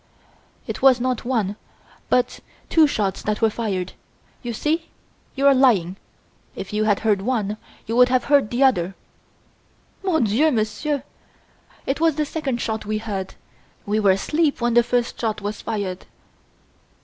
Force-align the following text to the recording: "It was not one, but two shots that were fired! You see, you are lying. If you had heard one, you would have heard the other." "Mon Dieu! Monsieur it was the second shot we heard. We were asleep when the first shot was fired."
"It 0.65 0.81
was 0.81 0.99
not 0.99 1.25
one, 1.25 1.57
but 2.09 2.39
two 2.71 2.87
shots 2.87 3.21
that 3.21 3.39
were 3.39 3.51
fired! 3.51 3.93
You 4.41 4.51
see, 4.51 4.89
you 5.35 5.45
are 5.45 5.53
lying. 5.53 5.95
If 6.55 6.73
you 6.73 6.85
had 6.85 7.01
heard 7.01 7.21
one, 7.21 7.57
you 7.85 7.95
would 7.97 8.09
have 8.09 8.23
heard 8.23 8.49
the 8.49 8.63
other." 8.63 8.95
"Mon 10.01 10.23
Dieu! 10.23 10.49
Monsieur 10.51 11.03
it 11.85 11.99
was 12.01 12.15
the 12.15 12.25
second 12.25 12.59
shot 12.59 12.83
we 12.83 12.97
heard. 12.97 13.35
We 13.85 13.99
were 13.99 14.09
asleep 14.09 14.59
when 14.59 14.73
the 14.73 14.81
first 14.81 15.21
shot 15.21 15.39
was 15.39 15.61
fired." 15.61 16.07